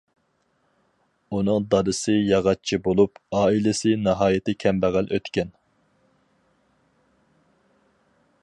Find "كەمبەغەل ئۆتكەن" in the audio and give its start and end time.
4.65-5.55